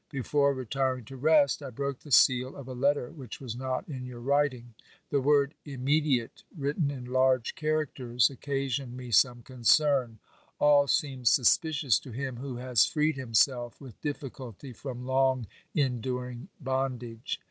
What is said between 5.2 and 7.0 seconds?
44 OBERMANN word Immediate written